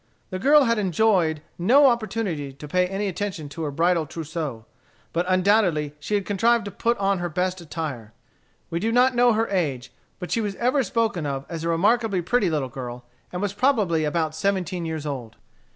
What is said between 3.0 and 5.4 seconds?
attention to her bridal trousseau. But